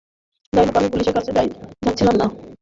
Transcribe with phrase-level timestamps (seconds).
[0.53, 1.31] যাইহোক আমি পুলিশের কাছে
[1.83, 2.27] যাচ্ছিলাম না।